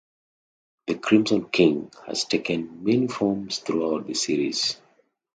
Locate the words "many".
2.83-3.07